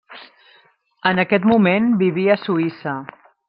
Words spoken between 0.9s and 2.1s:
En aquest moment